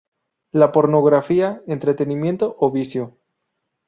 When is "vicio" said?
2.71-3.19